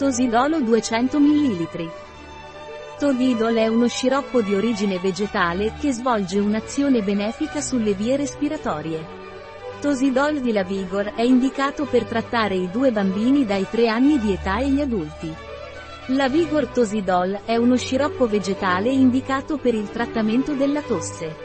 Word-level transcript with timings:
Tosidolo 0.00 0.62
200 0.62 1.20
ml. 1.20 1.90
Todidol 2.98 3.54
è 3.56 3.66
uno 3.66 3.86
sciroppo 3.86 4.40
di 4.40 4.54
origine 4.54 4.98
vegetale 4.98 5.74
che 5.78 5.92
svolge 5.92 6.38
un'azione 6.38 7.02
benefica 7.02 7.60
sulle 7.60 7.92
vie 7.92 8.16
respiratorie. 8.16 9.04
Tosidol 9.78 10.40
di 10.40 10.52
Lavigor 10.52 11.12
è 11.14 11.20
indicato 11.20 11.84
per 11.84 12.04
trattare 12.04 12.54
i 12.54 12.70
due 12.70 12.90
bambini 12.92 13.44
dai 13.44 13.66
3 13.68 13.88
anni 13.88 14.18
di 14.18 14.32
età 14.32 14.60
e 14.60 14.70
gli 14.70 14.80
adulti. 14.80 15.30
La 16.06 16.30
Vigor 16.30 16.68
Tosidol 16.68 17.40
è 17.44 17.56
uno 17.56 17.76
sciroppo 17.76 18.26
vegetale 18.26 18.88
indicato 18.88 19.58
per 19.58 19.74
il 19.74 19.90
trattamento 19.90 20.54
della 20.54 20.80
tosse. 20.80 21.36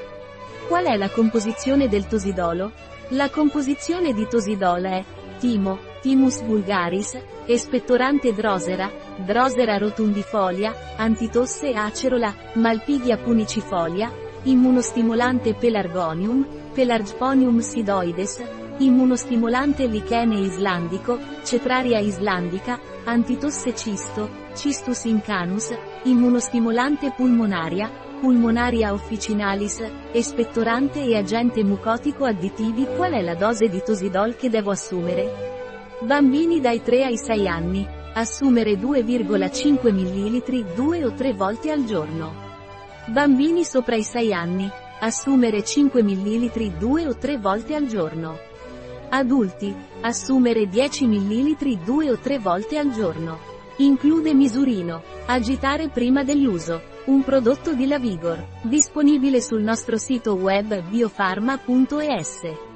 Qual 0.69 0.85
è 0.85 0.95
la 0.95 1.09
composizione 1.09 1.89
del 1.89 2.07
tosidolo? 2.07 2.71
La 3.09 3.29
composizione 3.29 4.13
di 4.13 4.25
tosidol 4.29 4.83
è 4.83 5.03
timo, 5.39 5.93
Thymus 6.05 6.43
vulgaris, 6.43 7.17
espettorante 7.47 8.31
Drosera, 8.31 8.91
Drosera 9.25 9.79
rotundifolia, 9.79 10.71
antitosse 10.97 11.73
acerola, 11.73 12.31
Malpiglia 12.53 13.17
punicifolia, 13.17 14.11
immunostimolante 14.43 15.55
Pelargonium, 15.55 16.45
Pelargonium 16.75 17.57
sidoides, 17.59 18.39
immunostimolante 18.77 19.87
Lichene 19.87 20.41
islandico, 20.41 21.17
Cetraria 21.43 21.97
islandica, 21.97 22.79
antitosse 23.05 23.73
cisto, 23.73 24.29
Cistus 24.53 25.05
incanus, 25.05 25.73
immunostimolante 26.03 27.13
pulmonaria, 27.17 27.89
Pulmonaria 28.21 28.93
officinalis, 28.93 29.83
espettorante 30.13 31.03
e 31.03 31.17
agente 31.17 31.63
mucotico 31.63 32.25
additivi 32.25 32.85
Qual 32.95 33.11
è 33.11 33.21
la 33.21 33.33
dose 33.33 33.67
di 33.67 33.81
Tosidol 33.83 34.35
che 34.35 34.49
devo 34.49 34.69
assumere? 34.69 35.54
Bambini 36.01 36.59
dai 36.59 36.83
3 36.83 37.05
ai 37.05 37.17
6 37.17 37.47
anni. 37.47 37.87
Assumere 38.13 38.73
2,5 38.73 39.93
ml 39.93 40.73
2 40.75 41.05
o 41.05 41.13
3 41.13 41.33
volte 41.33 41.71
al 41.71 41.85
giorno. 41.85 42.33
Bambini 43.07 43.63
sopra 43.63 43.95
i 43.95 44.03
6 44.03 44.33
anni. 44.33 44.69
Assumere 44.99 45.63
5 45.63 46.03
ml 46.03 46.77
2 46.77 47.07
o 47.07 47.15
3 47.15 47.37
volte 47.37 47.75
al 47.75 47.85
giorno. 47.85 48.37
Adulti. 49.09 49.73
Assumere 50.01 50.67
10 50.67 51.07
ml 51.07 51.77
2 51.85 52.11
o 52.11 52.17
3 52.17 52.39
volte 52.39 52.77
al 52.77 52.91
giorno. 52.91 53.39
Include 53.77 54.33
misurino. 54.33 55.01
Agitare 55.27 55.87
prima 55.87 56.23
dell'uso. 56.25 56.81
Un 57.05 57.23
prodotto 57.23 57.73
di 57.73 57.87
Lavigor. 57.87 58.45
Disponibile 58.63 59.39
sul 59.39 59.61
nostro 59.61 59.97
sito 59.97 60.33
web 60.33 60.81
biofarma.es. 60.89 62.74